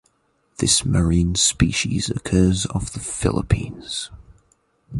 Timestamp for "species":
1.35-2.09